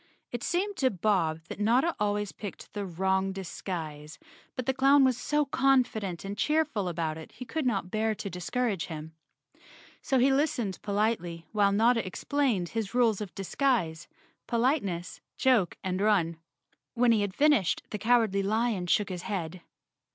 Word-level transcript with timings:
It 0.31 0.41
seemed 0.41 0.77
to 0.77 0.89
Bob 0.89 1.41
that 1.47 1.59
Notta 1.59 1.95
always 1.99 2.31
picked 2.31 2.73
the 2.73 2.87
wrong 2.87 3.31
disguise, 3.31 4.17
but 4.55 4.65
the 4.65 4.73
clown 4.73 5.03
was 5.03 5.15
so 5.15 5.45
confident 5.45 6.25
and 6.25 6.35
cheerful 6.35 6.87
about 6.87 7.19
it 7.19 7.33
he 7.33 7.45
could 7.45 7.67
not 7.67 7.91
bear 7.91 8.15
to 8.15 8.27
discourage 8.27 8.87
him. 8.87 9.13
So 10.01 10.17
he 10.17 10.33
listened 10.33 10.81
politely 10.81 11.45
while 11.51 11.71
Notta 11.71 12.03
explained 12.03 12.69
his 12.69 12.95
rules 12.95 13.21
of 13.21 13.35
disguise, 13.35 14.07
politeness, 14.47 15.21
joke 15.37 15.77
and 15.83 16.01
run. 16.01 16.37
When 16.95 17.11
he 17.11 17.21
had 17.21 17.35
fin¬ 17.37 17.53
ished 17.59 17.81
the 17.91 17.99
Cowardly 17.99 18.41
Lion 18.41 18.87
shook 18.87 19.09
his 19.09 19.21
head. 19.21 19.61